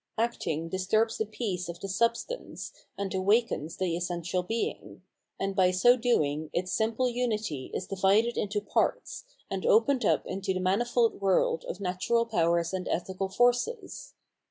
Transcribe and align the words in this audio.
Acting 0.17 0.67
disturbs 0.69 1.19
the 1.19 1.27
peace 1.27 1.69
of 1.69 1.79
the 1.79 1.87
sub 1.87 2.17
stance, 2.17 2.73
and 2.97 3.13
awakens 3.13 3.77
the 3.77 3.95
essential 3.95 4.41
Being; 4.41 5.03
and 5.39 5.55
by 5.55 5.69
so 5.69 5.95
doing 5.95 6.49
its 6.53 6.71
simple 6.71 7.07
unity 7.07 7.69
is 7.71 7.85
divided 7.85 8.35
into 8.35 8.61
parts, 8.61 9.25
and 9.47 9.63
opened 9.63 10.03
up 10.03 10.25
into 10.25 10.55
the 10.55 10.59
manifold 10.59 11.21
world 11.21 11.65
of 11.67 11.79
natural 11.79 12.25
powers 12.25 12.73
and 12.73 12.87
ethical 12.87 13.29
forces. 13.29 14.15